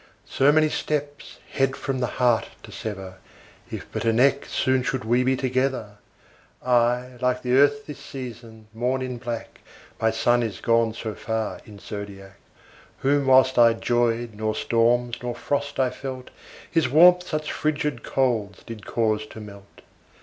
So 0.25 0.51
many 0.51 0.67
steps, 0.69 1.37
head 1.51 1.75
from 1.75 1.99
the 1.99 2.07
heart 2.17 2.47
to 2.63 2.71
sever, 2.71 3.17
If 3.69 3.85
but 3.91 4.03
a 4.03 4.11
neck, 4.11 4.45
soon 4.47 4.81
should 4.81 5.05
we 5.05 5.23
be 5.23 5.37
together. 5.37 5.97
I, 6.65 7.17
like 7.21 7.43
the 7.43 7.53
Earth 7.55 7.85
this 7.85 7.99
season, 7.99 8.65
mourn 8.73 9.03
in 9.03 9.19
black, 9.19 9.59
My 10.01 10.09
Sun 10.09 10.41
is 10.41 10.59
gone 10.59 10.95
so 10.95 11.13
far 11.13 11.59
in's 11.67 11.83
zodiac, 11.83 12.39
Whom 13.01 13.27
whilst 13.27 13.59
I 13.59 13.73
'joyed, 13.73 14.33
nor 14.33 14.55
storms, 14.55 15.17
nor 15.21 15.35
frost 15.35 15.79
I 15.79 15.91
felt, 15.91 16.31
His 16.71 16.89
warmth 16.89 17.27
such 17.27 17.53
fridged 17.53 18.01
colds 18.01 18.63
did 18.63 18.87
cause 18.87 19.27
to 19.27 19.39
melt. 19.39 19.81